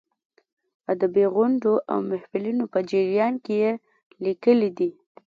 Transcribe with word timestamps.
ادبي 0.93 1.25
غونډو 1.35 1.73
او 1.91 1.97
محفلونو 2.09 2.63
په 2.73 2.79
جریان 2.89 3.33
کې 3.45 3.53
یې 3.63 3.71
لیکلې 4.25 4.69
دي. 4.77 4.89